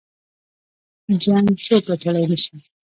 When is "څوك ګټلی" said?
1.65-2.25